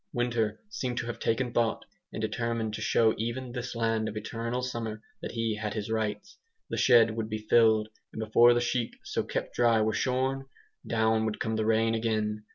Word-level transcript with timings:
Winter 0.13 0.59
seemed 0.67 0.97
to 0.97 1.05
have 1.05 1.19
taken 1.19 1.53
thought, 1.53 1.85
and 2.11 2.19
determined 2.23 2.73
to 2.73 2.81
show 2.81 3.13
even 3.19 3.51
this 3.51 3.75
land 3.75 4.09
of 4.09 4.17
eternal 4.17 4.63
summer 4.63 4.99
that 5.21 5.33
he 5.33 5.57
had 5.57 5.75
his 5.75 5.91
rights. 5.91 6.39
The 6.71 6.77
shed 6.77 7.11
would 7.15 7.29
be 7.29 7.45
filled, 7.47 7.87
and 8.11 8.19
before 8.19 8.55
the 8.55 8.61
sheep 8.61 8.95
so 9.03 9.21
kept 9.23 9.53
dry 9.53 9.79
were 9.81 9.93
shorn, 9.93 10.47
down 10.87 11.25
would 11.25 11.39
come 11.39 11.55
the 11.55 11.67
rain 11.67 11.93
again. 11.93 12.45